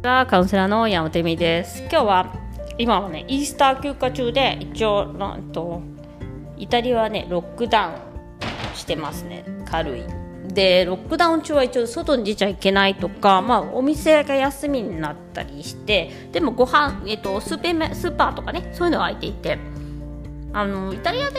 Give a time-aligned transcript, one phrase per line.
[0.00, 1.80] がカウンセラーの山手美です。
[1.82, 2.34] 今日は
[2.78, 5.82] 今はねイースター休暇中で一応なんと
[6.56, 9.44] イタリアはねロックダウンしてますね。
[9.66, 10.02] 軽い。
[10.48, 19.58] でロックダウン中は一応外に出ちゃいけないとか、まあ、お店が休みになったりしてでもご飯、えっと、スースーパーとかねそういうのが開いていて
[20.52, 21.38] あのイタリアで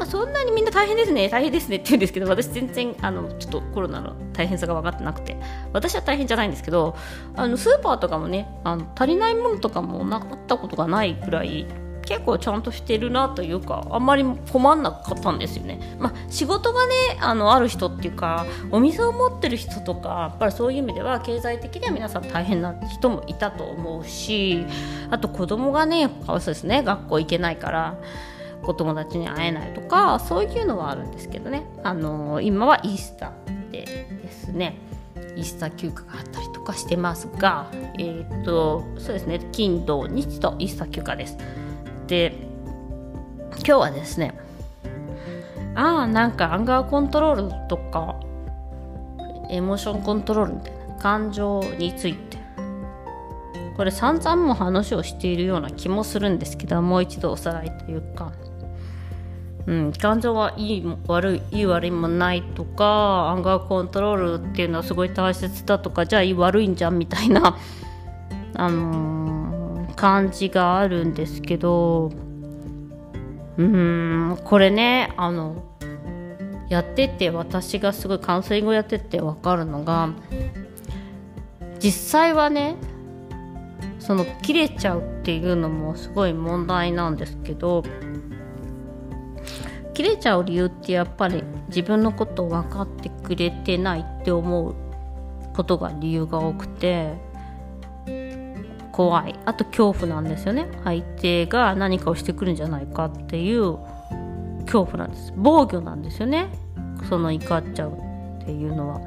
[0.00, 1.28] まあ、そんなにみんな大変ですね。
[1.28, 1.76] 大変ですね。
[1.76, 5.36] って言うんですけど私全然あのちょっとコロナの大変さが分かってなくて。
[5.72, 6.96] 私は大変じゃないんですけど
[7.36, 11.66] あのスーパーとかもねあの足りないものとかもなかったことがないくらい
[12.02, 24.64] 結構ちゃんとしてるなというかあんまり困んなかったんですよね、まあ、仕事がねあのある人っていうかお店を持ってる人とかやっぱりそういう意味では経済的には皆さん大変な人もいたと思うし
[25.10, 27.98] あと子供がねかわいそうですね学校行けないから。
[28.64, 33.80] お友達に会えないとかそういうのはあるんですけどね、あのー、今はイースターで
[34.22, 34.76] ですね。
[35.36, 39.40] イースター休暇があったりとかしてますが、えー、っとそうですね。
[39.52, 41.38] 金土日とイースター休暇です。
[42.06, 42.34] で
[43.56, 44.34] 今日はですね
[45.74, 48.16] ああなんかアンガーコントロールとか
[49.48, 52.38] エモーションコントロールみたいな感情について。
[53.76, 58.30] これ散々も話をしているような気もするんですけどもう一度おさらいというか。
[59.66, 67.56] うん、感情はいい悪いいい悪いもないとかアンガーコントロールっていうのはすごい大切だとかじゃあいい悪いんじゃんみたいな、
[68.54, 72.10] あのー、感じがあるんですけど
[73.58, 75.64] うんこれねあの
[76.68, 80.10] やってて私がすごいカウンセリングをやってて分かるのが
[81.80, 82.76] 実際はね
[83.98, 87.82] その切れちゃうっていうのもすごい問題なんですけど
[89.94, 94.74] 切れちゃう理由ってやっぱり自分のことを分かってくれてないって思う
[95.54, 97.14] ことが理由が多くて
[98.92, 99.38] 怖い。
[99.46, 100.68] あと恐怖なんですよね。
[100.84, 103.78] 相手が何かをしてくるんじゃないかっていう
[104.64, 105.32] 恐怖なんです。
[105.36, 106.50] 防御なんですよね。
[107.08, 109.00] その怒っちゃうっていうのは。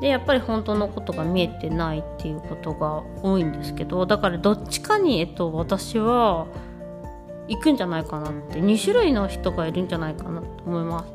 [0.00, 6.46] でやっぱり本当のことが見えてないっていうことが多いんですけどだからどっちかに、えっと、私は
[7.48, 8.60] 行くんじゃないかなって。
[8.60, 11.12] 2種類の人がいるんじゃないかなと思います。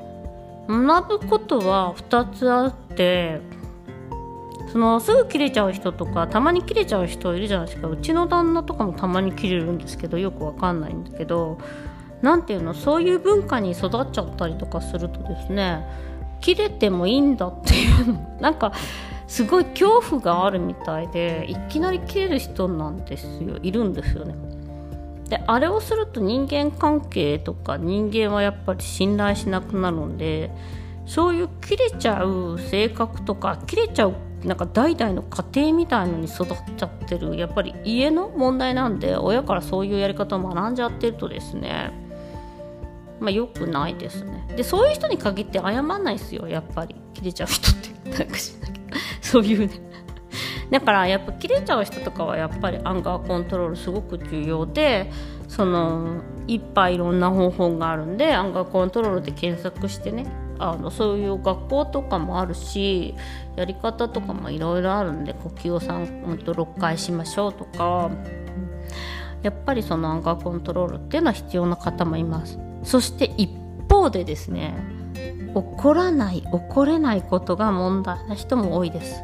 [0.68, 3.42] 学ぶことは2つあって
[4.72, 7.88] そのすぐ切れちゃう人とかたまに切れちゃう人いるじゃないですか。
[7.90, 11.58] うちの旦那とかもたまに切れるんですけどよくわかんないんだけど
[12.22, 12.74] 何ていうの？
[12.74, 15.86] そういう文化に育っちゃったりとかするとですね
[16.40, 18.38] 切れてもいいんだっていうの。
[18.40, 18.72] なんか
[19.28, 23.58] すごい恐怖があるみたいでいきなり切れる人なんですよ。
[23.62, 24.36] いるんですよね。
[25.32, 30.52] であれをすると人間関係とか人間はやっぱり信頼しなくなるので
[31.06, 41.94] そういう切れちゃう性格とか切れちゃうなんか代々の家庭みたいのに育っちゃってるやっぱり家の問題なんで親からそういうやり方を学んじゃってるとですね
[43.22, 44.48] まあ良くないですね。
[44.58, 46.96] でそういう人に限って謝んないですよやっぱり。
[47.14, 48.10] 切れちゃう人って。
[48.10, 48.74] なんかしなきゃ
[49.22, 49.91] そういうね。
[50.72, 55.12] だからやっぱ切れちゃう人とかはやっぱりアンガーコントロールすごく重要で
[55.50, 60.26] そのいっぱいいろんな方法があるんでアンガーコントロールで検索してね
[60.60, 63.16] あのそういう学校とかもあるし
[63.58, 68.10] やり方とかもいろいろあるんで呼吸を3と6回しましょうとか
[69.42, 72.60] やっぱりそのアンガーコントロールっていうのは必要な方もいます。
[72.84, 73.50] そして一
[73.90, 74.76] 方でですね
[75.54, 79.22] 怒らない怒れないことが問題な人も多いです。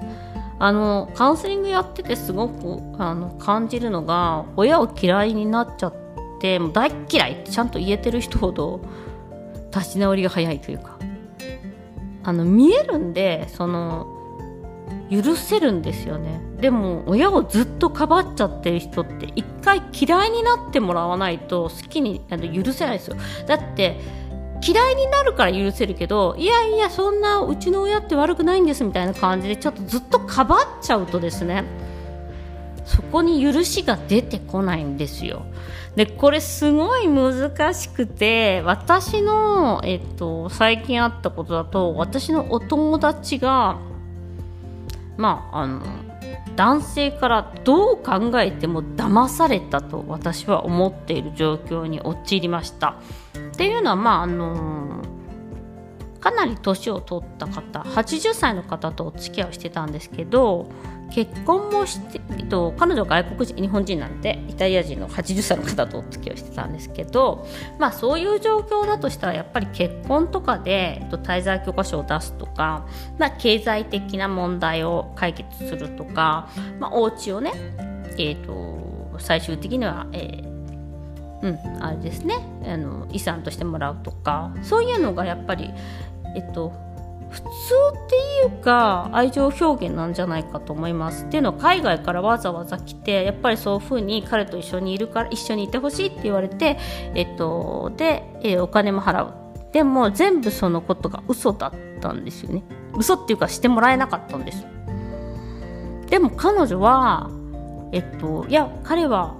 [0.60, 5.96] あのカウンセリングやっててすごくあの感じるのが親を嫌いになっちゃっ
[6.40, 8.82] てもう大嫌いってちゃんと言えてる人ほど
[9.76, 10.98] 立ち直りが早いというか。
[12.28, 14.06] あの見えるんでその
[15.10, 16.42] 許せるんですよね。
[16.60, 23.16] でも親をずっとかばっちゃってる人って一回嫌いになってもらわないと好きにあの許せないですよ。
[23.46, 24.02] だって
[24.66, 31.64] 嫌いになるから許せるけどいやいやそんなうちの親って悪くないんですみたいな感じでちょっとずっとかばっちゃうとですね
[32.86, 35.46] そこに許しが出てこないんですよ。
[35.98, 43.80] でこれすごい難しくて私の、えっと、最近あったことだと私のお友達が
[45.18, 45.82] まああの
[46.56, 52.96] 男性からどう考えても騙されたと私は思っている状況に陥りました。
[53.58, 55.02] っていうのはまああの
[56.20, 60.70] かなり年を取った方80歳の方とお付き合いをしてたんですけど
[61.12, 67.48] 結婚もして、えっと、彼女は外国人日本人なんでイタリア人の80歳の方とお付き合いしてたんですけど、
[67.80, 72.86] まあ、そういう状況だとしたらやっぱり結婚とかで、えっと、滞在許可証を出すとか、
[73.18, 76.50] まあ、経済的な問題を解決するとか、
[76.80, 77.54] まあ、お家をね、
[78.20, 80.57] えっと、最終的には、えー
[81.42, 82.36] うん、あれですね。
[82.66, 85.72] あの遺産としてもらうとかそういうのがやっぱり、
[86.36, 86.74] えっと、
[87.30, 88.16] 普通って
[88.48, 96.78] いうか愛情表現なんじゃないかと思いますっていうのは海外からわざわざ来てやっぱりそういうふうに彼と一緒にいるから一緒にいてほしいって言われて、
[97.16, 99.34] えっと、で、えー、お金も払う。
[99.74, 102.64] でも全部そのことが嘘だったんですよね。
[102.98, 104.66] 嘘っていうかしてもらえなかったんです。
[106.10, 107.30] でも彼女は
[107.92, 109.36] えっといや彼は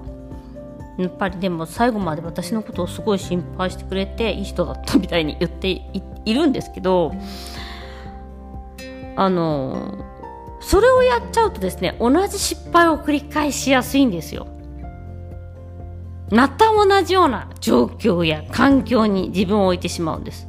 [0.98, 5.70] やっぱりでも最後まで私のことをすごい心配してくれていい人だったみたいに言って
[6.26, 7.14] いるんですけど
[9.16, 10.04] あの
[10.60, 14.48] それをやっちゃうとですね同じ失敗を繰り返しやすいんですよ。
[16.30, 20.48] また同じような状況や環境に自分を置いてしまうんです。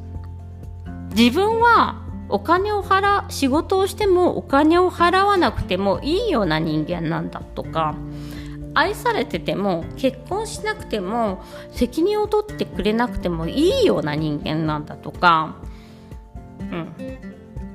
[1.14, 7.94] 自分はお金を払仕事をしてもお金を払わなくてもいいような人間なんだとか
[8.78, 11.42] 愛されてても結婚しなくても
[11.72, 15.56] 責任を取ってくれなくてもいいような人間なんだとか、
[16.60, 16.94] うん、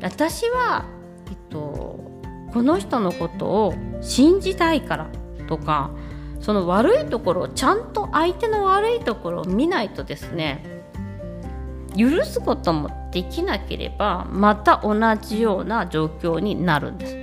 [0.01, 0.85] 私は、
[1.27, 1.99] えっと、
[2.53, 5.09] この人のことを信じたいから
[5.49, 5.91] とか
[6.39, 10.63] その悪いところをちゃんと相手の悪いところを見ないとですね
[11.97, 17.22] 許すこともできなければまた同じような状況になるんです。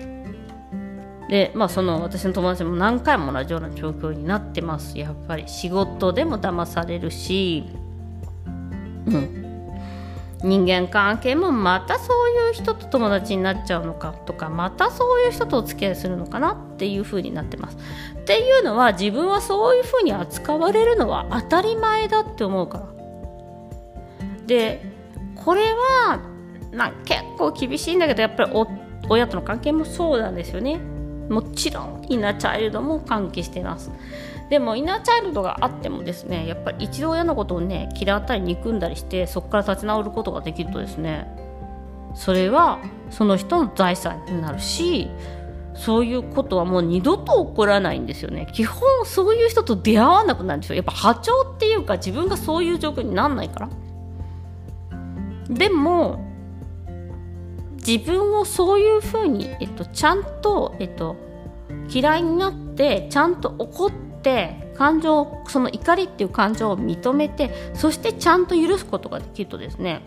[1.31, 7.65] でまあその私の友達も何回も同じような状況になってますやっぱり仕事でも騙されるし
[9.07, 9.41] うん
[10.43, 17.77] 人間関係もまたそういう人と友達になっちゃうのかとかまたそういう人とお付き合いするのかなっていう風になってます。
[18.19, 22.87] っていうのは自分はそういう風に扱われるのは当たり前だって思うから。
[24.47, 24.83] で
[25.37, 26.21] これは、
[26.73, 28.53] まあ、結構厳しいんだけどやっぱり
[29.11, 30.81] 親との関係もそうなんですよね。
[31.31, 33.91] もちろんイナチャイルドも関係しています。
[34.51, 41.29] でもイナーチャイルドがあってもですねやっぱり一度親のことをね嫌ったり憎んだりしてそこから立ち直ることができるとですね
[42.17, 42.81] それは
[43.11, 45.09] その人の財産になるし
[45.75, 48.49] そういうことはもう二度と起こらないんですよね。
[48.53, 50.77] 基本そういう人と出会わなくなるんですよ。
[50.77, 53.69] やっぱ波長っていうか自分がそういう状況になんないから。
[55.49, 56.30] でも
[57.91, 61.17] 自分をそういうふうに、えっと、ちゃんと、えっと、
[61.89, 63.91] 嫌いになってちゃんと怒っ
[64.23, 70.03] て感情その怒りっていう感情を認めてそしてちゃんと許すことができるとですね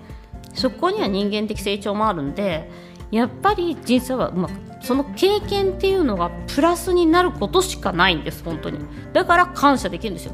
[0.54, 2.70] そこには人間的成長もあるんで
[3.12, 8.80] やっぱり人生はうまくその経験っていうのがプラスになることしかないんです本当に。
[9.14, 10.34] だから感謝できるんですよ。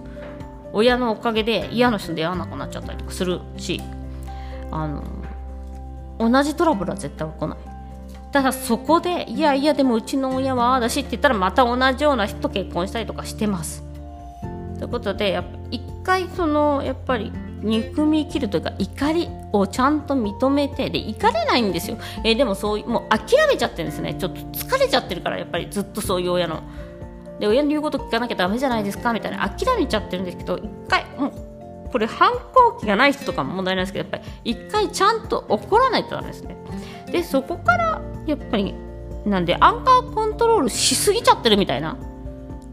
[0.73, 3.81] 親のおかげで嫌な人に出会わなくなっちゃったりとかするし
[4.71, 5.03] あの
[6.19, 7.57] 同じトラブルは絶対起こない。
[8.31, 13.83] ただそこでいやいやでもうちの親はああだしって言ったらまた同じような人と結婚したりとかしてます。
[14.77, 17.31] ということでやっぱ一回そのやっぱり
[17.61, 24.13] 憎み切るというか怒りをちゃんと認めてで怒れないんですよ、えー、でもそうもう諦めちゃってるんですね。
[24.13, 26.61] ちょっと疲れちゃってるからやっぱりずっとそういう親の。
[27.39, 29.49] で親の言うこと聞かなきゃだめじゃないですかみたいな。
[29.49, 31.48] 諦めちゃってるんですけど一回もう
[31.91, 36.55] これ反抗期がない人とかも問題ないですけどやっぱり一回ちゃんと怒らないとダメですね。
[37.11, 38.75] でそこからやっぱり
[39.25, 41.97] なんでアンカーコントロールしすぎちゃってるみたいな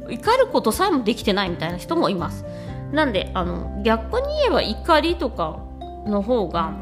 [0.09, 2.45] 怒ることさえもできてないみたいな人もいます。
[2.93, 5.59] なんであの逆に言えば怒りとか
[6.07, 6.73] の方が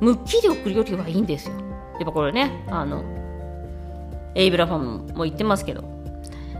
[0.00, 1.54] 無気力よりはいいんですよ。
[1.98, 3.04] やっぱこれねあの
[4.34, 5.90] エイブラファムも言ってますけど。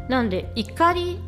[0.09, 1.21] なんで怒り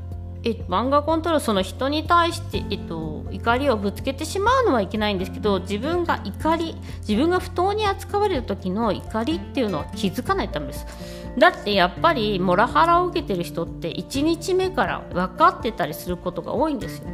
[0.45, 6.77] え漫画コントロールその人に対して、えっと、怒りをぶつけてしまうのはいけないんですけど自分が怒り
[7.07, 10.87] 自分が不当に扱われる時の怒りっていうのは気づかないためです。
[11.37, 17.09] だってやっぱりモラハラを受けてる人って1日目から分かってたりすることが多いんですよ。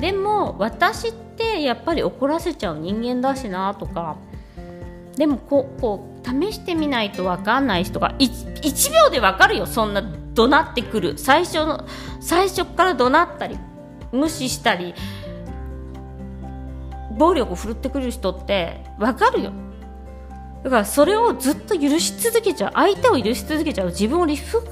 [0.00, 4.16] でも私ってやっぱり怒らせちゃう人間だしなとか
[5.16, 10.02] でもこうこう試してみないと分かんない人が 1, 1秒で分かるよそんな
[10.34, 11.18] 怒鳴ってくる。
[11.18, 11.84] 最初の
[12.20, 13.58] 最初から怒鳴ったり
[14.12, 14.94] 無視したり
[17.20, 19.52] 暴力を振るってくる人って分かるよ。
[20.64, 24.62] だからそれをずっと許し続けちゃう相手を許し続けちゃう自分をリフ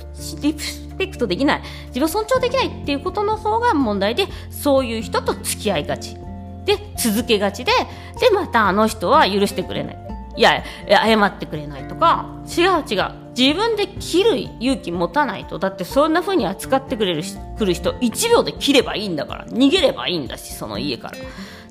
[0.42, 6.16] リスペクトできない自分を尊重できないっていうことの方が問題でそういう人と付き合いがち。
[6.64, 7.72] で続けがちで
[8.20, 9.98] でまたあの人は許してくれない。
[10.36, 12.26] いや謝ってくれないとか。
[12.46, 13.12] 違う違う。
[13.36, 15.58] 自分で切る勇気持たないと。
[15.58, 19.46] だってそんな風に扱ってくれる来る人1秒で切ればいいんだから。
[19.46, 21.14] 逃げればいいんだしその家から。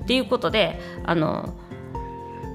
[0.08, 1.54] っていうことであの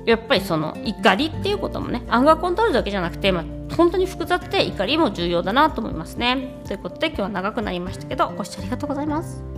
[0.08, 6.60] やっぱりその怒りっていうこともねアンガーコントロールだけじゃなくて、まあ、本当に複雑で怒りも重要だなと思いますね。
[6.66, 9.53] ということで今日は長くなりましたけどご視聴ありがとうございます。